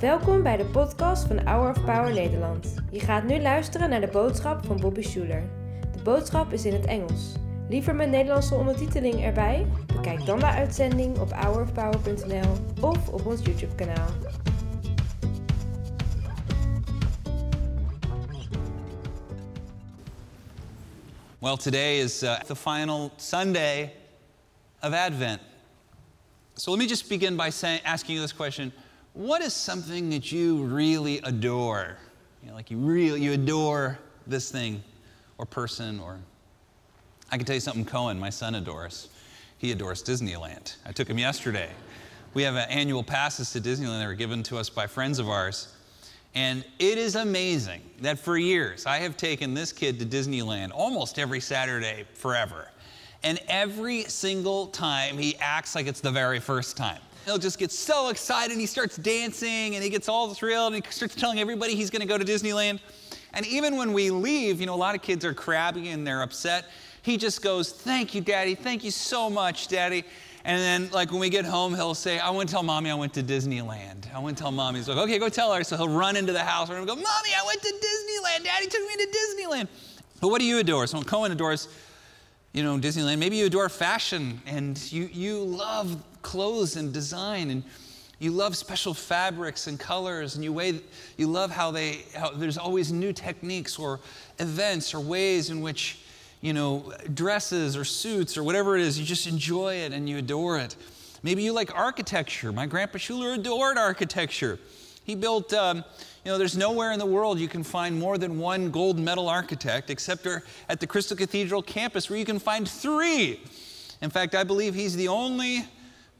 [0.00, 2.74] Welkom bij de podcast van Hour of Power Nederland.
[2.90, 5.42] Je gaat nu luisteren naar de boodschap van Bobby Schuler.
[5.96, 7.32] De boodschap is in het Engels.
[7.68, 9.66] Liever met Nederlandse ondertiteling erbij?
[9.86, 14.08] Bekijk dan de uitzending op hourofpower.nl of op ons YouTube kanaal.
[21.38, 23.92] Well, today is uh, the final Sunday
[24.82, 25.49] of Advent.
[26.60, 28.70] So let me just begin by asking you this question
[29.14, 31.96] What is something that you really adore?
[32.42, 34.82] You know, like you really you adore this thing
[35.38, 36.18] or person or
[37.32, 39.08] I can tell you something Cohen, my son adores.
[39.56, 40.76] He adores Disneyland.
[40.84, 41.70] I took him yesterday.
[42.34, 45.74] We have annual passes to Disneyland that were given to us by friends of ours.
[46.34, 51.18] And it is amazing that for years I have taken this kid to Disneyland almost
[51.18, 52.68] every Saturday forever.
[53.22, 57.00] And every single time he acts like it's the very first time.
[57.26, 60.84] He'll just get so excited and he starts dancing and he gets all thrilled and
[60.84, 62.80] he starts telling everybody he's going to go to Disneyland.
[63.34, 66.22] And even when we leave, you know, a lot of kids are crabby and they're
[66.22, 66.66] upset.
[67.02, 68.54] He just goes, Thank you, Daddy.
[68.54, 70.04] Thank you so much, Daddy.
[70.44, 72.94] And then, like, when we get home, he'll say, I want to tell mommy I
[72.94, 74.12] went to Disneyland.
[74.14, 74.78] I want to tell mommy.
[74.78, 75.62] He's like, okay, go tell her.
[75.64, 78.44] So he'll run into the house and go, Mommy, I went to Disneyland.
[78.44, 79.68] Daddy took me to Disneyland.
[80.20, 80.86] But what do you adore?
[80.86, 81.68] So Cohen adores,
[82.52, 83.18] you know, Disneyland.
[83.18, 87.62] Maybe you adore fashion and you, you love clothes and design and
[88.18, 90.80] you love special fabrics and colors and you, way,
[91.16, 94.00] you love how, they, how there's always new techniques or
[94.38, 96.00] events or ways in which
[96.40, 100.18] you know, dresses or suits or whatever it is, you just enjoy it and you
[100.18, 100.76] adore it.
[101.22, 102.50] Maybe you like architecture.
[102.50, 104.58] My grandpa Schuller adored architecture.
[105.10, 105.78] He built, um,
[106.24, 109.28] you know, there's nowhere in the world you can find more than one gold medal
[109.28, 110.24] architect except
[110.68, 113.40] at the Crystal Cathedral campus where you can find three.
[114.02, 115.64] In fact, I believe he's the only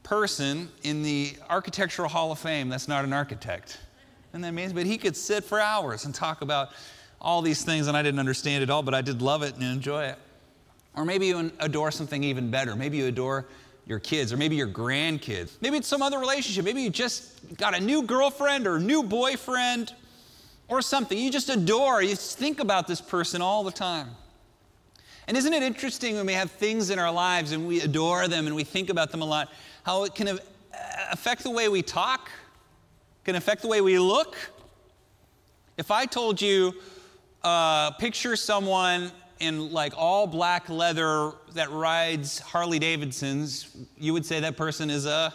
[0.03, 3.79] person in the Architectural Hall of Fame that's not an architect.
[4.31, 4.75] Isn't that amazing?
[4.75, 6.71] But he could sit for hours and talk about
[7.21, 9.63] all these things and I didn't understand it all, but I did love it and
[9.63, 10.17] enjoy it.
[10.97, 12.75] Or maybe you adore something even better.
[12.75, 13.45] Maybe you adore
[13.91, 15.51] your kids or maybe your grandkids.
[15.59, 16.63] Maybe it's some other relationship.
[16.63, 19.93] Maybe you just got a new girlfriend or new boyfriend
[20.69, 21.17] or something.
[21.17, 22.01] You just adore.
[22.01, 24.07] You just think about this person all the time.
[25.27, 28.47] And isn't it interesting when we have things in our lives and we adore them
[28.47, 29.51] and we think about them a lot,
[29.83, 30.39] how it can
[31.11, 32.31] affect the way we talk,
[33.25, 34.35] can affect the way we look?
[35.77, 36.73] If I told you,
[37.43, 44.39] uh, picture someone in like all black leather that rides Harley Davidsons, you would say
[44.39, 45.33] that person is a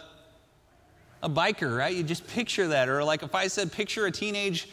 [1.23, 1.95] a biker, right?
[1.95, 2.89] You just picture that.
[2.89, 4.69] Or like if I said picture a teenage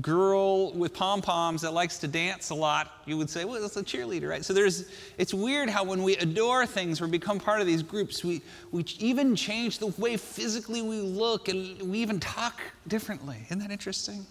[0.00, 3.76] girl with pom poms that likes to dance a lot, you would say, well, that's
[3.76, 4.44] a cheerleader, right?
[4.44, 8.22] So there's, it's weird how when we adore things or become part of these groups,
[8.22, 13.38] we, we even change the way physically we look and we even talk differently.
[13.46, 14.26] Isn't that interesting?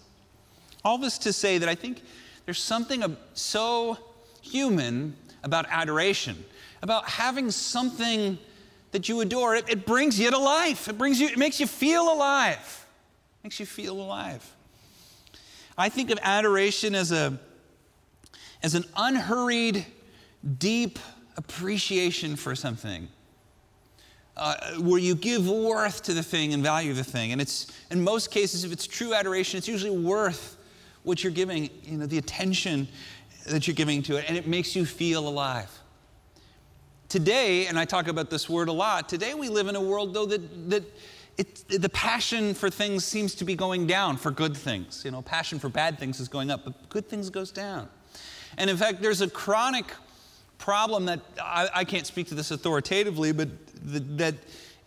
[0.84, 2.02] All this to say that I think
[2.44, 3.98] there's something so
[4.40, 6.44] human about adoration,
[6.82, 8.38] about having something
[8.92, 9.54] that you adore.
[9.54, 10.88] It, it brings you to life.
[10.88, 12.86] It brings you, it makes you feel alive.
[13.40, 14.48] It makes you feel alive.
[15.76, 17.38] I think of adoration as a
[18.62, 19.86] as an unhurried,
[20.58, 20.98] deep
[21.36, 23.08] appreciation for something.
[24.36, 27.32] Uh, where you give worth to the thing and value the thing.
[27.32, 30.56] And it's, in most cases, if it's true adoration, it's usually worth
[31.02, 32.86] what you're giving, you know, the attention
[33.50, 35.70] that you're giving to it, and it makes you feel alive.
[37.08, 40.12] Today, and I talk about this word a lot, today we live in a world,
[40.14, 40.84] though, that, that
[41.38, 45.02] it, the passion for things seems to be going down for good things.
[45.04, 47.88] You know, passion for bad things is going up, but good things goes down.
[48.56, 49.86] And in fact, there's a chronic
[50.58, 54.34] problem that I, I can't speak to this authoritatively, but the, that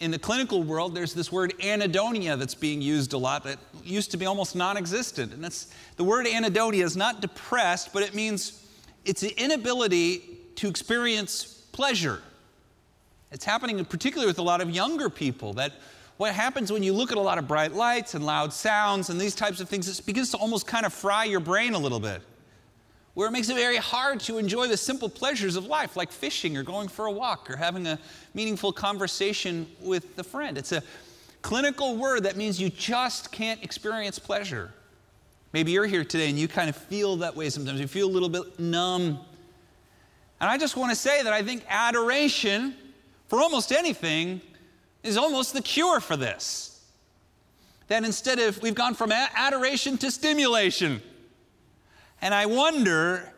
[0.01, 4.09] in the clinical world, there's this word anhedonia that's being used a lot that used
[4.11, 5.31] to be almost non existent.
[5.31, 8.65] And that's the word anhedonia is not depressed, but it means
[9.05, 10.23] it's the inability
[10.55, 12.21] to experience pleasure.
[13.31, 15.73] It's happening particularly with a lot of younger people that
[16.17, 19.21] what happens when you look at a lot of bright lights and loud sounds and
[19.21, 21.99] these types of things, it begins to almost kind of fry your brain a little
[21.99, 22.21] bit
[23.13, 26.55] where it makes it very hard to enjoy the simple pleasures of life, like fishing
[26.55, 27.99] or going for a walk or having a
[28.33, 30.57] meaningful conversation with a friend.
[30.57, 30.81] It's a
[31.41, 34.71] clinical word that means you just can't experience pleasure.
[35.53, 37.81] Maybe you're here today and you kind of feel that way sometimes.
[37.81, 39.19] You feel a little bit numb.
[40.39, 42.75] And I just want to say that I think adoration
[43.27, 44.41] for almost anything
[45.03, 46.81] is almost the cure for this.
[47.89, 51.01] That instead of, we've gone from adoration to stimulation.
[52.21, 53.33] And I wonder,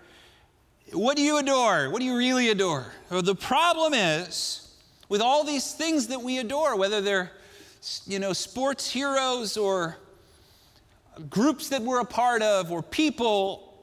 [0.91, 1.89] what do you adore?
[1.89, 2.91] What do you really adore?
[3.09, 4.75] Well, the problem is,
[5.09, 7.31] with all these things that we adore, whether they're
[8.07, 9.97] you know, sports heroes or
[11.29, 13.73] groups that we're a part of or people,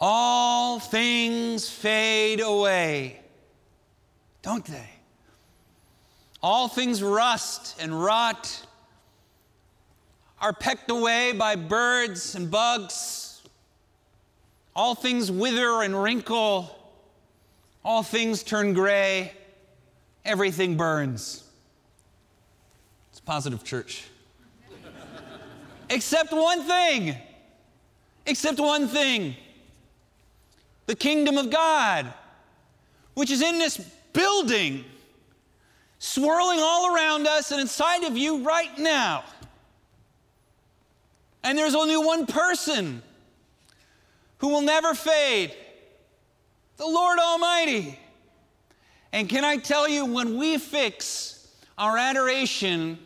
[0.00, 3.20] all things fade away,
[4.42, 4.90] don't they?
[6.42, 8.64] All things rust and rot,
[10.40, 13.27] are pecked away by birds and bugs.
[14.78, 16.72] All things wither and wrinkle.
[17.84, 19.32] All things turn gray.
[20.24, 21.42] Everything burns.
[23.10, 24.04] It's positive church.
[25.90, 27.16] Except one thing.
[28.24, 29.34] Except one thing
[30.86, 32.14] the kingdom of God,
[33.14, 33.78] which is in this
[34.12, 34.84] building,
[35.98, 39.24] swirling all around us and inside of you right now.
[41.42, 43.02] And there's only one person
[44.38, 45.54] who will never fade
[46.76, 47.98] the Lord Almighty.
[49.12, 52.98] And can I tell you, when we fix our adoration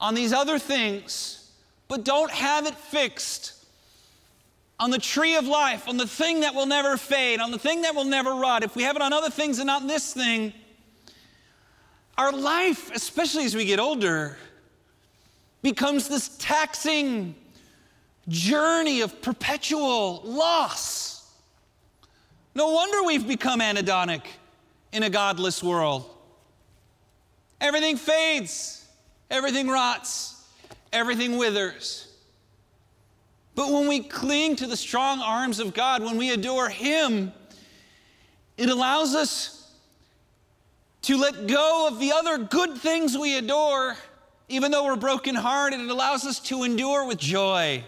[0.00, 1.50] on these other things,
[1.88, 3.54] but don't have it fixed
[4.78, 7.82] on the tree of life, on the thing that will never fade, on the thing
[7.82, 10.52] that will never rot, if we have it on other things and not this thing,
[12.16, 14.36] our life, especially as we get older,
[15.62, 17.34] becomes this taxing
[18.28, 21.30] journey of perpetual loss.
[22.54, 24.22] No wonder we've become anhedonic
[24.92, 26.08] in a godless world.
[27.60, 28.84] Everything fades,
[29.30, 30.42] everything rots,
[30.92, 32.08] everything withers.
[33.54, 37.32] But when we cling to the strong arms of God, when we adore Him,
[38.56, 39.70] it allows us
[41.02, 43.96] to let go of the other good things we adore,
[44.48, 45.80] even though we're brokenhearted.
[45.80, 47.84] It allows us to endure with joy.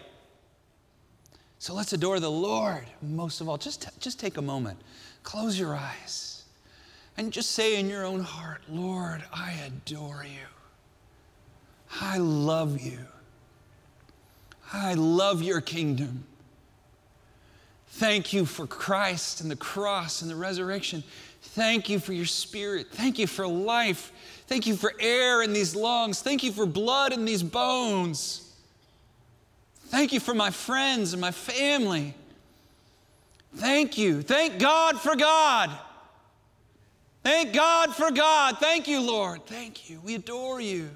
[1.62, 3.56] So let's adore the Lord most of all.
[3.56, 4.80] Just, just take a moment,
[5.22, 6.42] close your eyes,
[7.16, 10.48] and just say in your own heart, Lord, I adore you.
[12.00, 12.98] I love you.
[14.72, 16.24] I love your kingdom.
[17.90, 21.04] Thank you for Christ and the cross and the resurrection.
[21.42, 22.88] Thank you for your spirit.
[22.90, 24.10] Thank you for life.
[24.48, 26.22] Thank you for air in these lungs.
[26.22, 28.41] Thank you for blood in these bones.
[29.92, 32.14] Thank you for my friends and my family.
[33.56, 34.22] Thank you.
[34.22, 35.70] Thank God for God.
[37.22, 38.56] Thank God for God.
[38.56, 39.44] Thank you, Lord.
[39.44, 40.00] Thank you.
[40.02, 40.88] We adore you.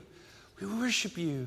[0.59, 1.47] We worship you.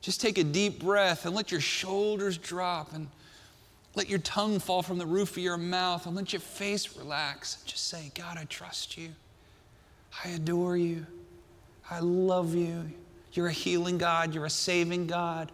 [0.00, 3.08] Just take a deep breath and let your shoulders drop and
[3.96, 7.56] let your tongue fall from the roof of your mouth and let your face relax.
[7.58, 9.08] And Just say, God, I trust you.
[10.24, 11.04] I adore you.
[11.90, 12.92] I love you.
[13.32, 14.32] You're a healing God.
[14.32, 15.50] You're a saving God.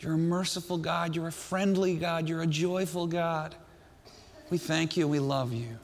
[0.00, 1.16] You're a merciful God.
[1.16, 2.28] You're a friendly God.
[2.28, 3.54] You're a joyful God.
[4.50, 5.08] We thank you.
[5.08, 5.78] We love you.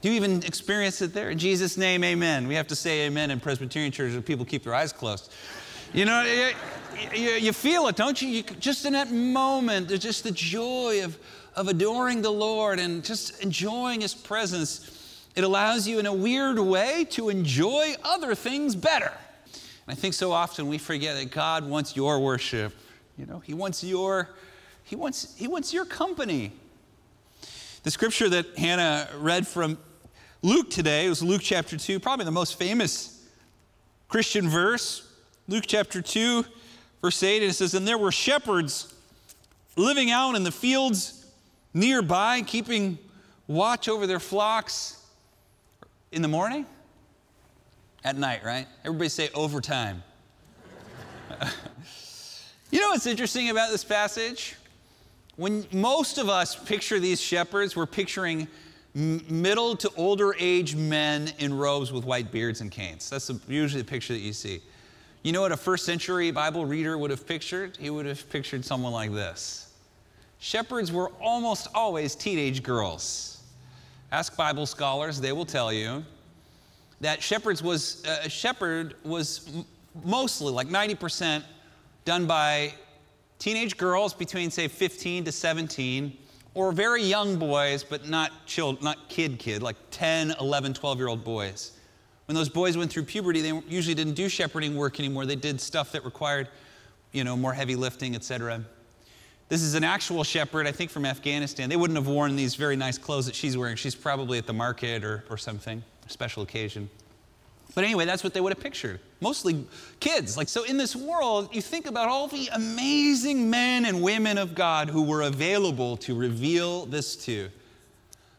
[0.00, 1.30] Do you even experience it there?
[1.30, 2.46] In Jesus' name, amen.
[2.46, 5.32] We have to say amen in Presbyterian churches where people keep their eyes closed.
[5.92, 6.50] You know, you,
[7.14, 8.28] you, you feel it, don't you?
[8.28, 8.42] you?
[8.42, 11.18] Just in that moment, there's just the joy of,
[11.56, 15.24] of adoring the Lord and just enjoying His presence.
[15.34, 19.12] It allows you, in a weird way, to enjoy other things better.
[19.88, 22.74] I think so often we forget that God wants your worship.
[23.16, 24.28] You know, He wants your,
[24.84, 26.52] He wants, He wants your company.
[27.84, 29.78] The scripture that Hannah read from
[30.42, 33.26] Luke today was Luke chapter 2, probably the most famous
[34.08, 35.10] Christian verse.
[35.48, 36.44] Luke chapter 2,
[37.00, 38.94] verse 8, and it says, And there were shepherds
[39.74, 41.26] living out in the fields
[41.72, 42.98] nearby, keeping
[43.46, 45.02] watch over their flocks
[46.12, 46.66] in the morning?
[48.04, 48.66] At night, right?
[48.84, 50.02] Everybody say overtime.
[52.70, 54.56] you know what's interesting about this passage?
[55.36, 58.48] When most of us picture these shepherds, we're picturing
[58.94, 63.08] middle to older age men in robes with white beards and canes.
[63.10, 64.60] That's usually the picture that you see.
[65.22, 67.76] You know what a first century Bible reader would have pictured?
[67.76, 69.72] He would have pictured someone like this.
[70.40, 73.42] Shepherds were almost always teenage girls.
[74.10, 76.04] Ask Bible scholars, they will tell you
[77.00, 79.64] that shepherds was, uh, a shepherd was
[80.04, 81.42] mostly, like 90%,
[82.04, 82.72] done by
[83.38, 86.16] teenage girls between, say, 15 to 17,
[86.54, 91.08] or very young boys, but not, child, not kid kid, like 10, 11, 12 year
[91.08, 91.72] old boys.
[92.26, 95.24] When those boys went through puberty, they usually didn't do shepherding work anymore.
[95.24, 96.48] They did stuff that required,
[97.12, 98.64] you know, more heavy lifting, etc.
[99.48, 101.70] This is an actual shepherd, I think, from Afghanistan.
[101.70, 103.76] They wouldn't have worn these very nice clothes that she's wearing.
[103.76, 106.88] She's probably at the market or, or something, special occasion.
[107.74, 108.98] But anyway, that's what they would have pictured.
[109.20, 109.64] Mostly
[110.00, 110.36] kids.
[110.36, 114.54] Like, so in this world, you think about all the amazing men and women of
[114.54, 117.48] God who were available to reveal this to.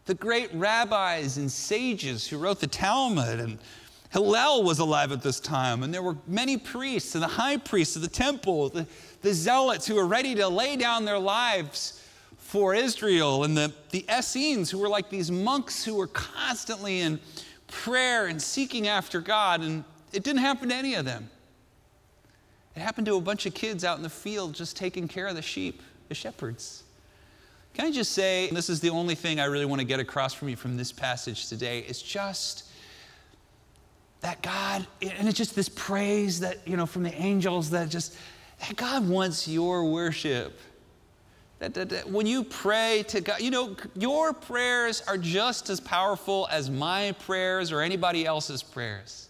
[0.05, 3.59] The great rabbis and sages who wrote the Talmud and
[4.11, 7.95] Hillel was alive at this time, and there were many priests and the high priests
[7.95, 8.87] of the temple, the,
[9.21, 12.03] the zealots who were ready to lay down their lives
[12.37, 17.19] for Israel, and the, the Essenes who were like these monks who were constantly in
[17.69, 21.29] prayer and seeking after God, and it didn't happen to any of them.
[22.75, 25.35] It happened to a bunch of kids out in the field just taking care of
[25.35, 26.83] the sheep, the shepherds.
[27.73, 30.33] Can I just say, this is the only thing I really want to get across
[30.33, 32.65] from you from this passage today, is just
[34.21, 38.15] that God, and it's just this praise that, you know, from the angels that just,
[38.59, 40.59] that God wants your worship.
[41.59, 45.79] That, that, that, when you pray to God, you know, your prayers are just as
[45.79, 49.27] powerful as my prayers or anybody else's prayers.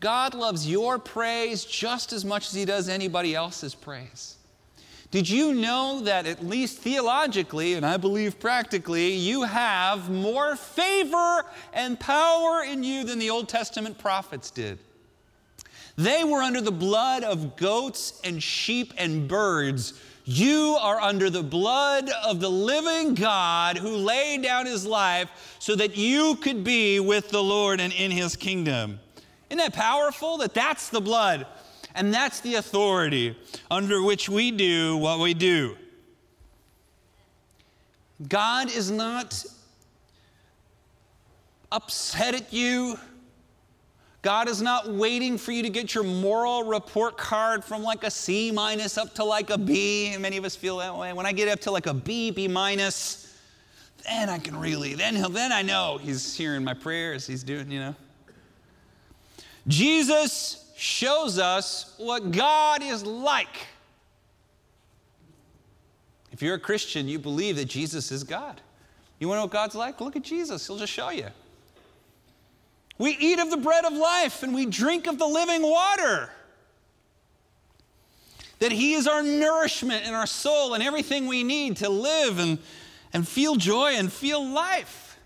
[0.00, 4.36] God loves your praise just as much as He does anybody else's praise.
[5.10, 11.44] Did you know that, at least theologically, and I believe practically, you have more favor
[11.72, 14.78] and power in you than the Old Testament prophets did?
[15.96, 19.94] They were under the blood of goats and sheep and birds.
[20.24, 25.76] You are under the blood of the living God who laid down his life so
[25.76, 29.00] that you could be with the Lord and in his kingdom.
[29.50, 30.38] Isn't that powerful?
[30.38, 31.46] That that's the blood
[31.94, 33.36] and that's the authority
[33.70, 35.76] under which we do what we do.
[38.26, 39.44] God is not
[41.70, 42.98] upset at you.
[44.24, 48.10] God is not waiting for you to get your moral report card from like a
[48.10, 50.16] C minus up to like a B.
[50.18, 51.12] Many of us feel that way.
[51.12, 53.38] When I get up to like a B, B minus,
[54.08, 57.26] then I can really, then he'll, then I know he's hearing my prayers.
[57.26, 57.94] He's doing, you know.
[59.68, 63.66] Jesus shows us what God is like.
[66.32, 68.62] If you're a Christian, you believe that Jesus is God.
[69.18, 70.00] You want to know what God's like?
[70.00, 71.28] Look at Jesus, He'll just show you.
[72.98, 76.30] We eat of the bread of life and we drink of the living water.
[78.60, 82.58] That He is our nourishment and our soul and everything we need to live and,
[83.12, 85.18] and feel joy and feel life.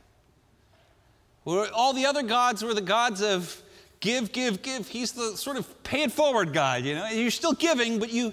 [1.44, 3.62] Where All the other gods were the gods of
[4.00, 4.88] give, give, give.
[4.88, 7.08] He's the sort of pay it forward guy, you know.
[7.08, 8.32] You're still giving, but you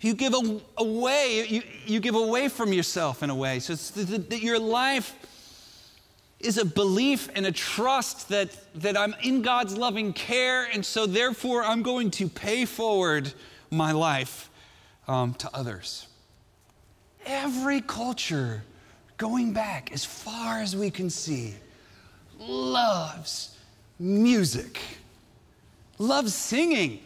[0.00, 0.34] you give
[0.76, 3.58] away, you, you give away from yourself in a way.
[3.60, 5.14] So it's that your life
[6.40, 11.06] is a belief and a trust that, that I'm in God's loving care, and so
[11.06, 13.32] therefore I'm going to pay forward
[13.70, 14.50] my life
[15.08, 16.06] um, to others.
[17.24, 18.62] Every culture,
[19.16, 21.54] going back as far as we can see,
[22.38, 23.56] loves
[23.98, 24.78] music,
[25.98, 27.00] loves singing.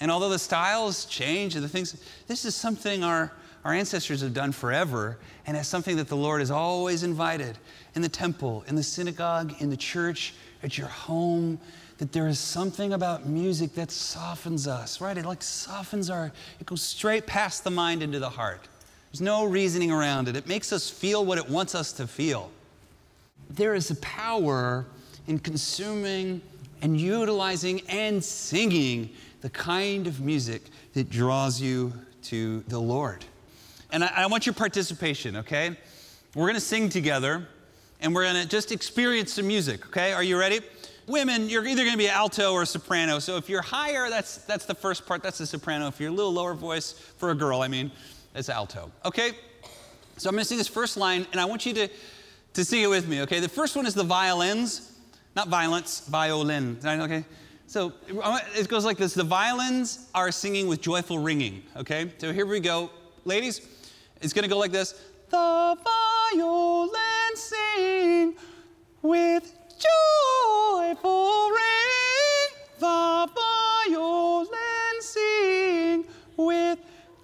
[0.00, 3.32] And although the styles change and the things, this is something our,
[3.64, 7.56] our ancestors have done forever, and it's something that the Lord has always invited
[7.94, 11.58] in the temple, in the synagogue, in the church, at your home.
[11.98, 15.16] That there is something about music that softens us, right?
[15.16, 18.66] It like softens our, it goes straight past the mind into the heart.
[19.12, 20.34] There's no reasoning around it.
[20.34, 22.50] It makes us feel what it wants us to feel.
[23.50, 24.86] There is a power
[25.28, 26.42] in consuming
[26.80, 29.10] and utilizing and singing
[29.42, 30.62] the kind of music
[30.94, 31.92] that draws you
[32.22, 33.24] to the Lord.
[33.92, 35.76] And I, I want your participation, okay?
[36.34, 37.46] We're gonna sing together
[38.00, 40.12] and we're gonna just experience some music, okay?
[40.12, 40.60] Are you ready?
[41.06, 43.18] Women, you're either gonna be alto or soprano.
[43.18, 45.86] So if you're higher, that's, that's the first part, that's the soprano.
[45.86, 47.92] If you're a little lower voice, for a girl, I mean,
[48.34, 49.32] it's alto, okay?
[50.16, 51.88] So I'm gonna sing this first line and I want you to,
[52.54, 53.38] to sing it with me, okay?
[53.38, 54.88] The first one is the violins.
[55.34, 56.78] Not violence, violin.
[56.84, 57.24] Okay?
[57.66, 57.92] So
[58.54, 61.62] it goes like this the violins are singing with joyful ringing.
[61.76, 62.12] Okay?
[62.18, 62.90] So here we go.
[63.24, 63.66] Ladies,
[64.22, 64.94] it's going to go like this
[65.30, 65.76] The
[66.34, 66.96] violins
[67.34, 68.34] sing
[69.02, 72.48] with joyful ring.
[72.78, 73.28] The
[73.88, 74.48] violins
[75.00, 76.04] sing
[76.36, 76.78] with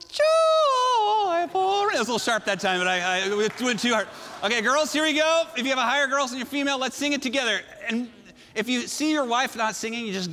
[0.09, 1.95] joyful ring.
[1.95, 4.09] It was a little sharp that time, but I, I went too hard.
[4.45, 5.45] Okay, girls, here we go.
[5.57, 7.61] If you have a higher girls and you're female, let's sing it together.
[7.89, 8.11] And
[8.55, 10.31] if you see your wife not singing, you just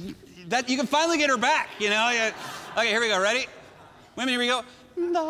[0.50, 1.70] that you can finally get her back.
[1.80, 2.32] You know.
[2.78, 3.20] Okay, here we go.
[3.22, 3.48] Ready?
[4.16, 4.64] Women, here we go.
[4.96, 5.22] The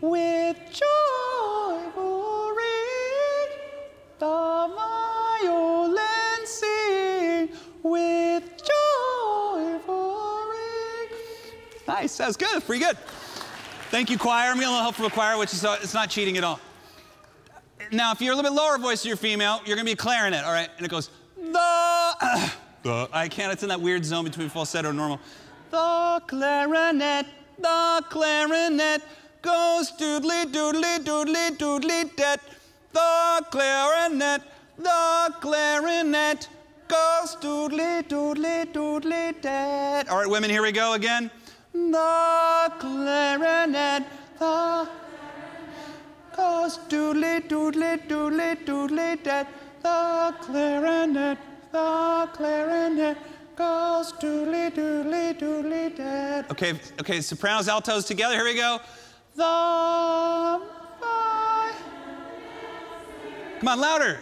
[0.00, 3.48] with joyful ring,
[4.18, 4.70] the
[5.42, 7.50] violin sing
[7.82, 11.18] with joyful ring.
[11.86, 12.96] Nice, that's good, pretty good.
[13.90, 14.50] Thank you, choir.
[14.50, 16.60] I'm a little help from the choir, which is uh, it's not cheating at all.
[17.92, 20.44] Now, if you're a little bit lower voice, you're female, you're gonna be a clarinet,
[20.44, 20.68] all right?
[20.76, 22.50] And it goes, the,
[22.82, 23.08] the.
[23.12, 25.20] I can't, it's in that weird zone between falsetto and normal.
[25.70, 27.26] The clarinet,
[27.58, 29.02] the clarinet
[29.42, 32.40] goes doodly doodly doodly doodly det.
[32.92, 34.42] the clarinet,
[34.78, 36.48] the clarinet
[36.88, 40.08] goes doodly doodly doodly dead.
[40.08, 41.30] All right, women, here we go again.
[41.72, 44.04] The clarinet,
[44.38, 44.88] the
[46.36, 49.46] goes doodly doodly doodly doodly dead.
[49.82, 51.38] The clarinet,
[51.72, 53.16] the clarinet
[53.56, 56.46] goes doodly doodly doodly dead.
[56.50, 58.34] Okay, okay, sopranos, altos together.
[58.34, 58.78] Here we go.
[59.40, 60.60] The
[63.58, 64.18] Come on, louder.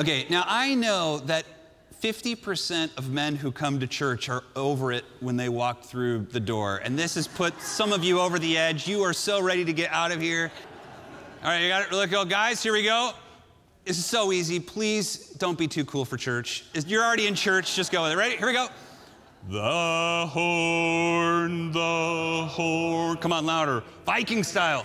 [0.00, 1.44] Okay, now I know that
[2.02, 6.40] 50% of men who come to church are over it when they walk through the
[6.40, 6.78] door.
[6.78, 8.88] And this has put some of you over the edge.
[8.88, 10.50] You are so ready to get out of here.
[11.44, 11.92] All right, you got it.
[11.92, 13.12] Look, go, guys, here we go.
[13.84, 14.60] This is so easy.
[14.60, 16.64] Please don't be too cool for church.
[16.86, 17.74] You're already in church.
[17.74, 18.16] Just go with it.
[18.16, 18.36] Ready?
[18.36, 18.68] Here we go.
[19.48, 23.16] The horn, the horn.
[23.16, 23.82] Come on, louder.
[24.04, 24.84] Viking style.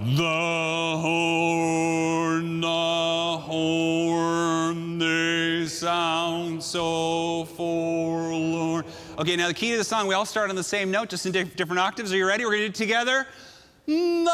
[0.00, 8.84] The horn, the horn, they sound so forlorn.
[9.18, 11.26] Okay, now the key to the song, we all start on the same note, just
[11.26, 12.12] in different octaves.
[12.12, 12.44] Are you ready?
[12.44, 13.26] We're going to do it together.
[13.88, 14.26] Come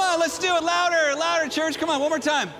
[0.00, 1.78] on, let's do it louder, louder, church.
[1.78, 2.50] Come on, one more time.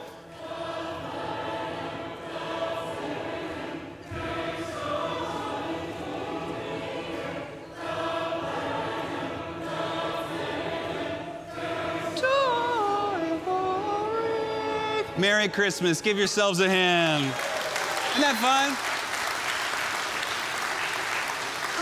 [15.43, 16.01] Merry Christmas.
[16.01, 17.25] Give yourselves a hand.
[17.25, 18.77] Isn't that fun?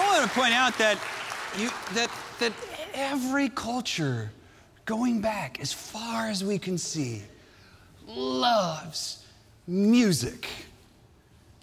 [0.02, 0.98] I want to point out that,
[1.58, 2.54] you, that, that
[2.94, 4.30] every culture
[4.86, 7.20] going back as far as we can see
[8.06, 9.26] loves
[9.66, 10.48] music,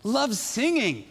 [0.03, 1.03] loves singing.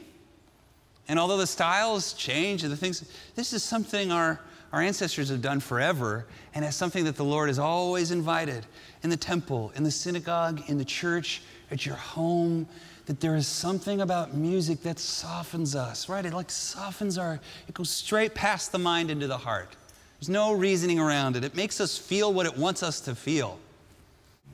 [1.08, 4.40] And although the styles change and the things, this is something our,
[4.76, 8.66] our ancestors have done forever, and as something that the Lord has always invited
[9.02, 12.68] in the temple, in the synagogue, in the church, at your home,
[13.06, 16.26] that there is something about music that softens us, right?
[16.26, 19.74] It like softens our, it goes straight past the mind into the heart.
[20.20, 21.44] There's no reasoning around it.
[21.44, 23.58] It makes us feel what it wants us to feel.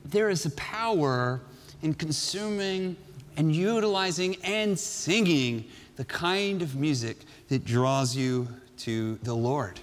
[0.05, 1.41] There is a power
[1.81, 2.95] in consuming
[3.35, 5.65] and utilizing and singing
[5.97, 7.17] the kind of music
[7.49, 9.81] that draws you to the Lord.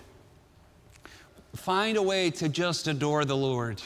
[1.55, 3.83] Find a way to just adore the Lord.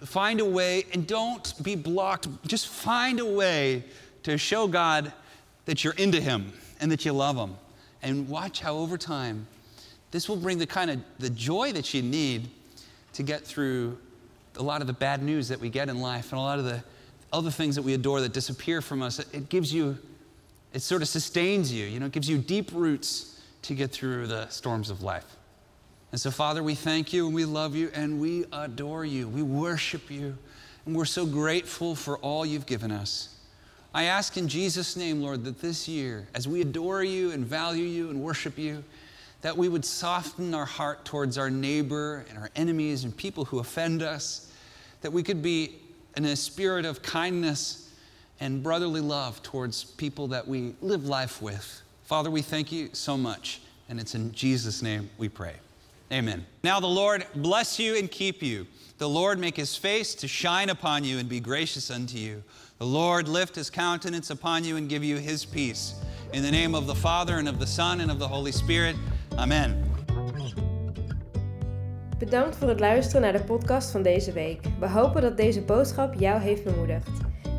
[0.00, 2.28] Find a way, and don't be blocked.
[2.46, 3.84] Just find a way
[4.24, 5.12] to show God
[5.66, 7.54] that you're into Him and that you love Him.
[8.02, 9.46] And watch how over time,
[10.10, 12.48] this will bring the kind of the joy that you need
[13.14, 13.96] to get through
[14.56, 16.64] a lot of the bad news that we get in life and a lot of
[16.64, 16.82] the
[17.32, 19.18] other things that we adore that disappear from us.
[19.18, 19.98] It gives you,
[20.72, 24.26] it sort of sustains you, you know, it gives you deep roots to get through
[24.26, 25.24] the storms of life.
[26.14, 29.26] And so, Father, we thank you and we love you and we adore you.
[29.26, 30.38] We worship you.
[30.86, 33.34] And we're so grateful for all you've given us.
[33.92, 37.82] I ask in Jesus' name, Lord, that this year, as we adore you and value
[37.82, 38.84] you and worship you,
[39.40, 43.58] that we would soften our heart towards our neighbor and our enemies and people who
[43.58, 44.52] offend us,
[45.00, 45.80] that we could be
[46.16, 47.92] in a spirit of kindness
[48.38, 51.82] and brotherly love towards people that we live life with.
[52.04, 55.54] Father, we thank you so much, and it's in Jesus' name we pray.
[56.14, 56.46] Amen.
[56.62, 58.68] Now the Lord bless you and keep you.
[58.98, 62.44] The Lord make his face to shine upon you and be gracious unto you.
[62.78, 65.94] The Lord lift his countenance upon you and give you his peace.
[66.32, 68.94] In the name of the Father and of the Son and of the Holy Spirit.
[69.36, 69.92] Amen.
[72.18, 74.60] Bedankt voor het luisteren naar de podcast van deze week.
[74.80, 77.08] We hopen dat deze boodschap jou heeft bemoedigd.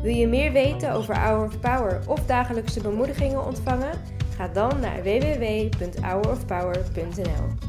[0.02, 4.00] Wil je meer weten over Hour of Power of dagelijkse bemoedigingen ontvangen?
[4.36, 7.65] Ga dan naar www.hourofpower.nl.